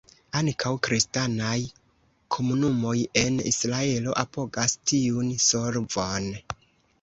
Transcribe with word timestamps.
Ankaŭ 0.37 0.69
kristanaj 0.85 1.57
komunumoj 2.35 2.95
en 3.25 3.37
Israelo 3.51 4.17
apogas 4.23 4.75
tiun 4.93 5.31
solvon. 5.51 6.29